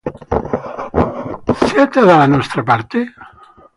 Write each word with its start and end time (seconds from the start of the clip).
Siete 1.67 1.99
dalla 2.03 2.25
nostra 2.25 2.63
parte? 2.63 3.13